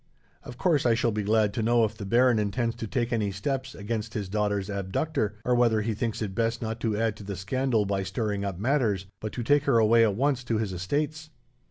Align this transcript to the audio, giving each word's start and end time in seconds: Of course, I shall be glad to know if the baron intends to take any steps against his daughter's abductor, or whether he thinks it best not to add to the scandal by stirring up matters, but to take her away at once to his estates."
Of 0.41 0.57
course, 0.57 0.83
I 0.87 0.95
shall 0.95 1.11
be 1.11 1.21
glad 1.21 1.53
to 1.53 1.61
know 1.61 1.83
if 1.83 1.95
the 1.95 2.07
baron 2.07 2.39
intends 2.39 2.73
to 2.77 2.87
take 2.87 3.13
any 3.13 3.31
steps 3.31 3.75
against 3.75 4.15
his 4.15 4.27
daughter's 4.29 4.67
abductor, 4.67 5.35
or 5.45 5.53
whether 5.53 5.81
he 5.83 5.93
thinks 5.93 6.23
it 6.23 6.33
best 6.33 6.59
not 6.59 6.79
to 6.79 6.97
add 6.97 7.15
to 7.17 7.23
the 7.23 7.35
scandal 7.35 7.85
by 7.85 8.01
stirring 8.01 8.43
up 8.43 8.57
matters, 8.57 9.05
but 9.19 9.31
to 9.33 9.43
take 9.43 9.65
her 9.65 9.77
away 9.77 10.03
at 10.03 10.15
once 10.15 10.43
to 10.45 10.57
his 10.57 10.73
estates." 10.73 11.29